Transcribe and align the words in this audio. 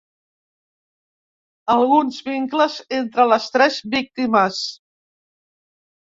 Alguns 1.73 2.17
vincles 2.29 2.77
entre 2.99 3.25
les 3.33 3.45
tres 3.57 3.77
víctimes. 3.97 4.63